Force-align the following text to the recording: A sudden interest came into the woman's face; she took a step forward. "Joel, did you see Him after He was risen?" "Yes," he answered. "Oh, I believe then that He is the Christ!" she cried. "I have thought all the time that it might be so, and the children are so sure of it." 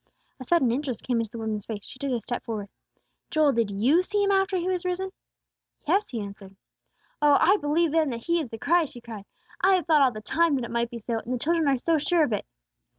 A 0.39 0.43
sudden 0.43 0.71
interest 0.71 1.03
came 1.03 1.19
into 1.19 1.29
the 1.29 1.37
woman's 1.37 1.67
face; 1.67 1.85
she 1.85 1.99
took 1.99 2.09
a 2.11 2.19
step 2.19 2.43
forward. 2.43 2.69
"Joel, 3.29 3.51
did 3.51 3.69
you 3.69 4.01
see 4.01 4.23
Him 4.23 4.31
after 4.31 4.57
He 4.57 4.67
was 4.67 4.83
risen?" 4.83 5.11
"Yes," 5.87 6.09
he 6.09 6.19
answered. 6.19 6.55
"Oh, 7.21 7.37
I 7.39 7.57
believe 7.57 7.91
then 7.91 8.09
that 8.09 8.23
He 8.23 8.39
is 8.41 8.49
the 8.49 8.57
Christ!" 8.57 8.93
she 8.93 8.99
cried. 9.01 9.25
"I 9.61 9.75
have 9.75 9.85
thought 9.85 10.01
all 10.01 10.11
the 10.11 10.19
time 10.19 10.55
that 10.55 10.65
it 10.65 10.71
might 10.71 10.89
be 10.89 10.97
so, 10.97 11.19
and 11.19 11.31
the 11.31 11.37
children 11.37 11.67
are 11.67 11.77
so 11.77 11.99
sure 11.99 12.23
of 12.23 12.33
it." 12.33 12.47